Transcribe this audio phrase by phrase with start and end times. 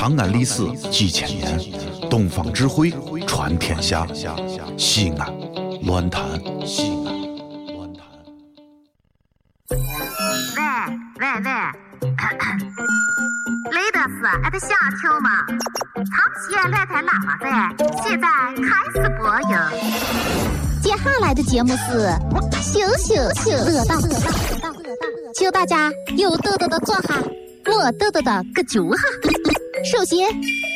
[0.00, 1.60] 长安历史几千年，
[2.08, 2.90] 东方智慧
[3.26, 4.06] 传天下。
[4.78, 5.30] 西安，
[5.82, 7.12] 乱谈西安，
[7.74, 8.02] 乱谈。
[9.68, 9.76] 喂
[11.20, 11.50] 喂喂，
[13.72, 15.44] 雷德斯，俺的想听吗？
[15.96, 16.08] 长
[16.40, 17.46] 期乱弹喇叭在，
[18.02, 18.26] 现在
[18.56, 19.52] 开始播音。
[20.82, 22.08] 接下来的节目是
[22.62, 23.96] 羞羞羞乐道，
[25.34, 27.20] 请大家有豆豆的坐下，
[27.66, 29.02] 没豆豆的搁脚下。
[29.82, 30.18] 首先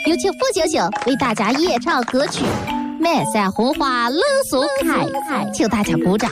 [0.06, 2.42] 有请付星星为大家演唱歌曲
[2.98, 5.04] 《满山红花冷松开》，
[5.52, 6.30] 请大家鼓掌。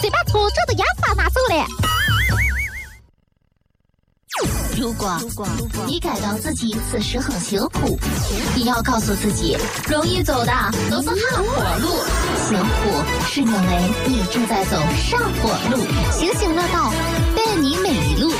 [0.00, 1.66] 先把粗糙的烟花拿走了。
[4.78, 5.18] 如果
[5.86, 7.98] 你感到自己此时很辛苦，
[8.54, 9.56] 你要告诉自己，
[9.88, 10.52] 容易走的
[10.90, 11.44] 都是下坡
[11.80, 11.88] 路，
[12.46, 15.82] 辛苦是因为你正在走上坡路。
[16.12, 16.92] 星星乐道，
[17.34, 18.30] 伴你每一路。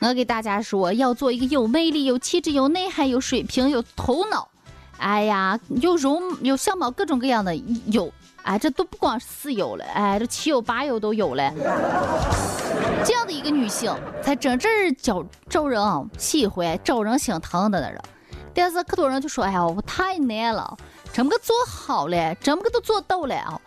[0.00, 4.48] 我给大家说，要做一个有魅力、有气质、有内涵、有水平、有头脑，
[4.98, 8.10] 哎呀，有容有相貌，各种各样的有。
[8.42, 11.52] 哎，这都不光是四有了，哎，这七有八有都有了。
[13.04, 15.78] 这样的一个女性，才真正叫招人
[16.16, 18.02] 喜欢、招人心疼的那种。
[18.54, 20.76] 但是可多人就说：“哎呀，我太难了，
[21.12, 23.60] 怎么个做好了，怎么个都做到了啊！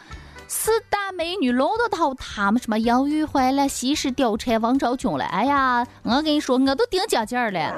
[0.54, 5.26] 四大美女轮得到他们什么杨玉环了、西施、貂蝉、王昭君了？
[5.26, 7.74] 哎呀，我跟你说，我都顶尖尖了。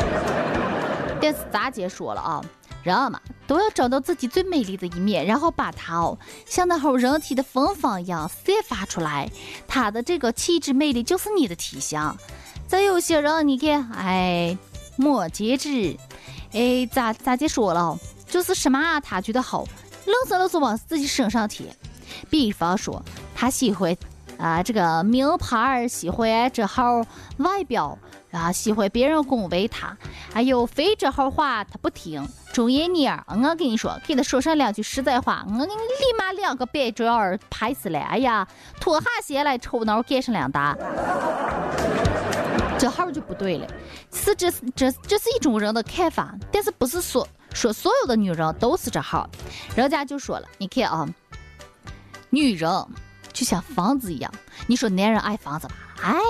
[1.20, 2.42] 但是咱姐说了啊。”
[2.82, 9.30] 人嘛，都要找到自己最美丽的一面，然后把它哦，像那会人体的芬芳一样散发出来。
[9.66, 12.16] 她的这个气质魅力就是你的体香。
[12.66, 14.56] 再有些人，你看，哎，
[14.96, 15.94] 没节制，
[16.52, 19.66] 哎，咋咋就说了，就是什么他觉得好，
[20.08, 21.66] 愣是愣是往自己身上贴。
[22.28, 23.00] 比方说，
[23.34, 23.96] 他喜欢
[24.38, 27.02] 啊这个名牌，喜欢这号
[27.36, 27.96] 外表。
[28.30, 29.96] 啊，喜欢别人恭维他，
[30.34, 32.28] 哎呦，非这号话他不听。
[32.52, 37.98] 中爷妮儿，我跟你说，给他说上两句实在话，我给你立马两个百爪儿拍死了。
[37.98, 38.46] 哎呀，
[38.78, 40.76] 脱下鞋来抽脑盖上两打，
[42.78, 43.66] 这号就不对了。
[44.12, 49.28] 是这这这是一种人的看法，但是不是说说所有的女人都是这号。
[49.74, 51.08] 人家就说了，你看啊，
[52.30, 52.70] 女人
[53.32, 54.32] 就像房子一样，
[54.66, 55.74] 你说男人爱房子吧？
[56.02, 56.20] 哎，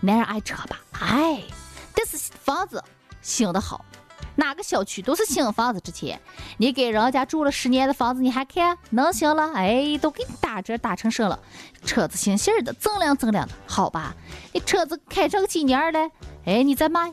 [0.00, 0.80] 男人爱车吧？
[1.00, 1.42] 哎，
[1.94, 2.82] 但是房子
[3.20, 3.84] 新的好，
[4.36, 6.20] 哪个小区都是新房子值钱。
[6.56, 9.52] 你给人家住了十年的房子，你还看能行了？
[9.54, 11.38] 哎，都给你打折打成什了？
[11.84, 14.14] 车子新新的，锃亮锃亮的，好吧？
[14.52, 16.10] 你车子开上几年了？
[16.46, 17.12] 哎，你再卖，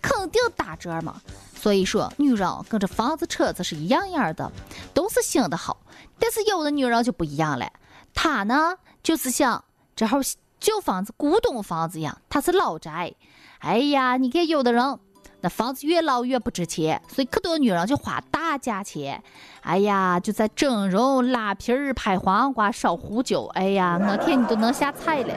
[0.00, 1.20] 肯定打折嘛。
[1.66, 4.52] 所以说，女人跟这房子、车子是一样样的，
[4.94, 5.78] 都是新的好。
[6.16, 7.68] 但是有的女人就不一样了，
[8.14, 9.64] 她呢就是想
[9.96, 10.20] 这后。
[10.60, 13.12] 旧房子、古董房子一样，它是老宅。
[13.58, 14.98] 哎呀，你看有的人，
[15.40, 19.22] 那房子越老越不值钱，所以可多女人就花大价钱。
[19.62, 23.44] 哎呀，就在整容、拉皮儿、拍黄瓜、烧胡椒。
[23.54, 25.34] 哎呀，我看你都能下菜了。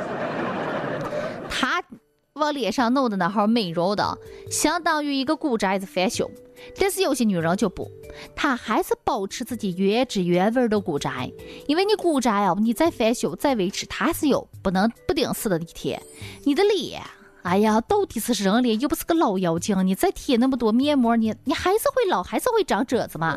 [2.40, 4.18] 往脸上弄的那号美容的，
[4.50, 6.30] 相当于一个古宅子翻修。
[6.78, 7.90] 但是有些女人就不，
[8.36, 11.32] 她还是保持自己原汁原味的古宅，
[11.68, 16.02] 因为你古宅啊，你再翻修再维持，它还是有不能不顶死的一天。
[16.44, 17.02] 你的脸，
[17.44, 23.36] 哎呀，到底是人脸，又不是个老妖精，你再贴那么多面膜，你你还是会老，还是会长褶子嘛。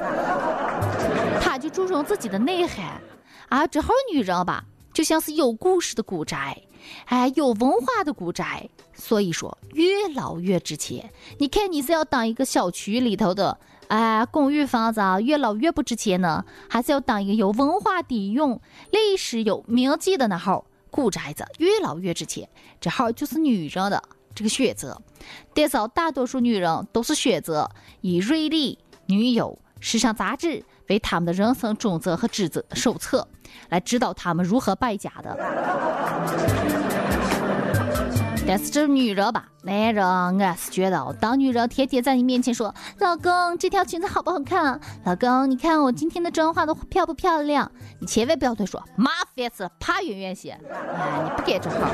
[1.40, 3.00] 她就注重自己的内涵
[3.48, 6.62] 啊，这号女人吧，就像是有故事的古宅。
[7.04, 11.08] 哎，有文化的古宅，所以说越老越值钱。
[11.38, 18.58] 你看，你是要当一个小区里头的哎公寓房子啊，越老越不值钱呢，还是要当一个有文化底蕴、
[18.90, 22.48] 历史有名记的那号古宅子，越老越值钱。
[22.80, 24.02] 这号就是女人的
[24.34, 25.00] 这个选择，
[25.54, 27.70] 但是大多数女人都是选择
[28.00, 28.76] 以瑞丽、
[29.06, 33.26] 女友、时尚杂志为他们的人生准则和指子手册。
[33.68, 35.36] 来指导他们如何败家的。
[38.46, 44.80] 但是这女人吧，男人俺是觉得，当女人天天在你面前说：“老公，这条裙子好不好看？
[45.04, 47.70] 老公，你看我今天的妆化的漂不漂亮？”
[48.00, 50.58] 你千万不要对说：“麻烦死了，怕远远些。”
[50.96, 51.88] 哎，你不该这号。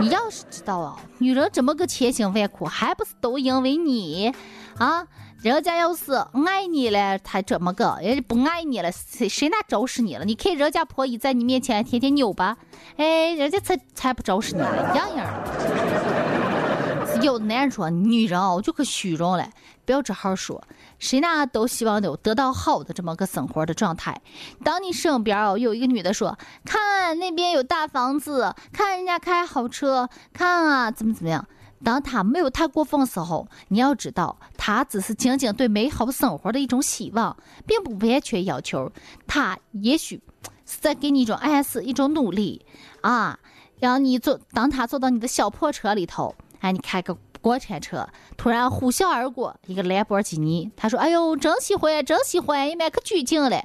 [0.00, 4.34] 你要是知道啊，女人这么个千辛万苦，还不是都因为你
[4.78, 5.06] 啊？
[5.42, 6.12] 人家要是
[6.46, 10.24] 爱你了，他这么个；人家不爱你了，谁谁那招使你了？
[10.26, 12.58] 你看人家婆姨在你面前天天扭吧，
[12.98, 17.22] 哎，人家才才不招使你了，一样样的。
[17.22, 19.48] 有的男人说，女人哦就可虚荣了，
[19.86, 20.62] 不要这号说，
[20.98, 24.20] 谁那都希望有得到好的这么个生活的状态。
[24.62, 26.36] 当你身边哦有一个女的说，
[26.66, 31.46] 看那边有大房子，看人家开好车，看啊怎么怎么样。
[31.82, 37.36] 当他没有太过分时候，你要知道，他只是仅仅对美好生活的一种希望，
[37.66, 38.92] 并不完全要求。
[39.26, 40.20] 他也许
[40.66, 42.64] 是在给你一种暗示，一种努力
[43.00, 43.38] 啊，
[43.78, 44.38] 让你坐。
[44.52, 48.06] 当他坐到你的小破车里头，哎，你开个国产车，
[48.36, 53.64] 突然呼啸而过一个兰博基尼，他说：“哎呦，真喜欢，真喜欢，一面可拘谨了。”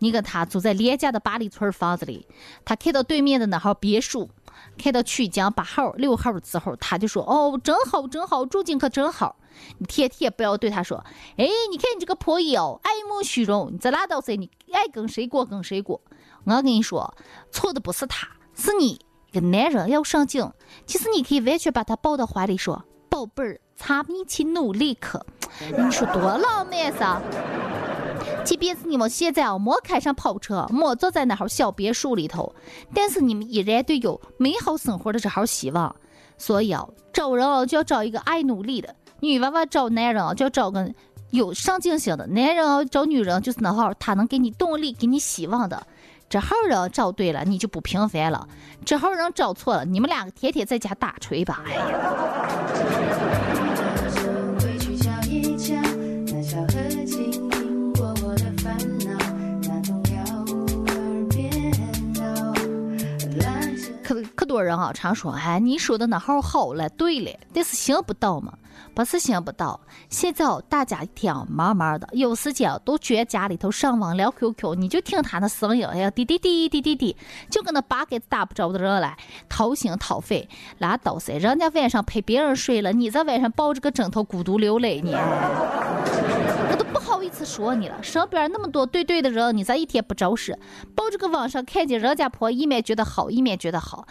[0.00, 2.28] 你跟他住在廉价的八里村房子里，
[2.64, 4.30] 他看到对面的那号别墅。
[4.76, 9.36] 看到曲江八号、六号之后，他就说：“哦，真好，真好，住进可真好。”
[9.78, 11.04] 你天天不要对他说
[11.36, 16.00] ：“哎，你看你这个破妖，爱慕虚荣，你这拉倒噻，你爱跟谁过跟谁过。”
[16.44, 17.14] 我跟你说，
[17.50, 19.00] 错的不是他，是你。
[19.30, 20.42] 一个男人要上进，
[20.86, 25.18] 其实你可以完全把他抱到怀里说：“宝贝儿，咱们一起努力去。”
[25.76, 27.20] 你说多浪漫噻！
[28.48, 32.54] 即便是你们现在啊没开上跑车，没坐在那号小别墅里头，
[32.94, 35.94] 但是你们依然对有美好生活的这号希望。
[36.38, 40.90] 所以啊，找人啊就要找一个爱努力的女娃娃，找男人啊就要找个
[41.28, 45.86] 有上进心的男人啊，找女人就是那号他能给你动力、给你希望的。
[46.30, 48.48] 这号人找对了，你就不平凡了；
[48.82, 51.62] 这号人找错了，你们两个天天在家打锤吧。
[51.66, 53.27] 哎呀。
[64.08, 67.76] 可可多人啊常说，哎，你说的那号好了，对了，但是。
[67.76, 68.54] 行不到嘛，
[68.94, 69.18] 不是。
[69.18, 69.78] 行不到。
[70.08, 77.14] 现在哦大家一天慢慢的，有时间都觉家里头上网聊 QQ，你就听他那声音，哎呀，滴滴滴滴滴滴，
[77.50, 79.14] 就跟那八竿子打不着的人来，
[79.46, 81.34] 掏心掏肺，拉倒噻。
[81.34, 85.18] 人家晚上陪别人睡了，你在晚上抱着个枕头孤独流泪呢。
[87.18, 90.56] 我都不好意思说你了，身边那么多对对的人，你咋一天不找事，
[90.94, 94.06] 抱着个网上看见人家婆，一面觉得好，一面觉得好。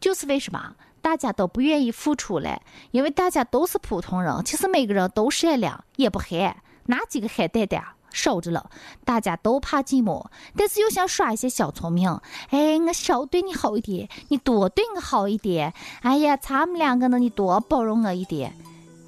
[0.00, 2.62] 就是为什么大家都不愿意付出嘞？
[2.92, 6.56] 因为大家都是普通人，其实每个人都善良，也不憨，
[6.86, 7.82] 哪几个憨蛋蛋
[8.12, 8.70] 少着了。
[9.04, 10.26] 大家都怕寂寞，
[10.56, 12.20] 但是又想耍一些小聪明。
[12.50, 15.74] 哎，我少对你好一点，你多对我好一点。
[16.02, 18.56] 哎呀，咱们两个呢，你多包容我一点。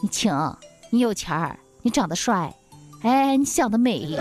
[0.00, 0.32] 你请，
[0.90, 2.54] 你有钱儿，你长得帅，
[3.04, 4.18] 哎，你想得美。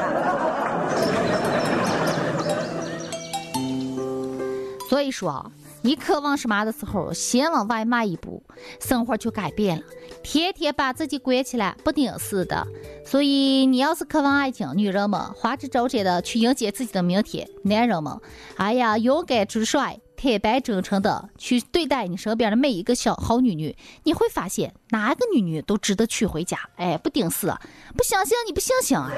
[4.87, 5.51] 所以说。
[5.85, 8.41] 你渴望什么的时候，先往外迈一步，
[8.79, 9.83] 生活就改变了。
[10.23, 12.65] 天天把自己关起来，不顶事的。
[13.05, 18.17] 所以，你要是渴望爱情，女人们花枝招展的去迎接自己的明天；男人们，
[18.55, 23.75] 哎呀，勇敢直率、坦白真诚的去对待你身边的每一个小好女女。
[24.03, 26.57] 你会发现，哪个女女都值得娶回家。
[26.77, 27.53] 哎，不顶事，
[27.97, 29.11] 不相信你不相信啊？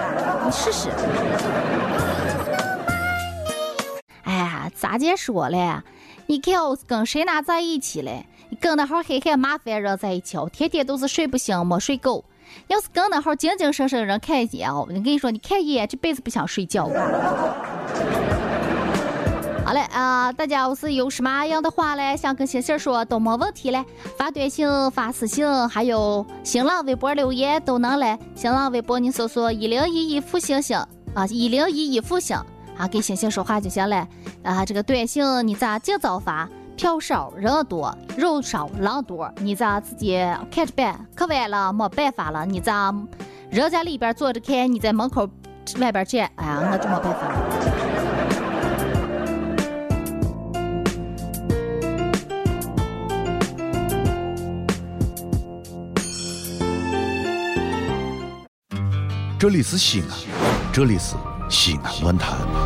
[0.44, 0.90] 你试试。
[4.24, 5.80] 哎呀，咋介说嘞？
[6.26, 8.26] 你看我跟谁拿在一起嘞？
[8.50, 12.26] 你跟那号黑黑麻烦人在一起哦，天天都是睡不醒，没睡够。
[12.66, 16.90] 要是跟那号精精神神人看一眼哦，我跟你说，你看一眼这辈子不想睡觉。
[19.66, 23.84] 好嘞啊，大家要是有什么样的话嘞，想跟星星说都没问题嘞，
[24.16, 28.16] 发短信、发私信，还有新浪微博留言都能嘞。
[28.36, 30.78] 新浪微博你搜索一零一一负星星
[31.16, 32.38] 啊，一零一一负星。
[32.78, 34.08] 啊，跟星星说话就行了。
[34.44, 36.48] 啊，这个短信你咋尽早发？
[36.76, 40.16] 票少人多，肉少狼多，你咋自己
[40.52, 41.08] 看着办？
[41.16, 42.94] 可晚了没办法了，你咋
[43.50, 45.28] 人家里边坐着看，你在门口
[45.80, 46.30] 外边站？
[46.36, 47.65] 哎呀，我就没办法。
[59.38, 60.08] 这里是西安，
[60.72, 61.16] 这里是
[61.50, 62.65] 西安论坛。